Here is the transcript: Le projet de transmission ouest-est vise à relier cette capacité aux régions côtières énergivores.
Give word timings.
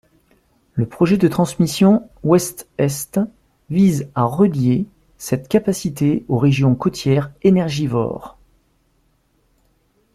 Le 0.73 0.87
projet 0.87 1.17
de 1.19 1.27
transmission 1.27 2.09
ouest-est 2.23 3.19
vise 3.69 4.09
à 4.15 4.23
relier 4.23 4.87
cette 5.19 5.47
capacité 5.47 6.25
aux 6.27 6.39
régions 6.39 6.73
côtières 6.73 7.31
énergivores. 7.43 8.39